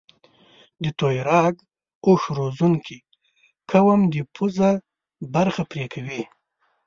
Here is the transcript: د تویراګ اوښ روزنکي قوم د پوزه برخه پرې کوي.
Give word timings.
د 0.83 0.85
تویراګ 0.99 1.53
اوښ 2.05 2.21
روزنکي 2.37 2.99
قوم 3.71 4.01
د 4.13 4.15
پوزه 4.33 4.71
برخه 5.33 5.61
پرې 5.71 5.85
کوي. 5.93 6.21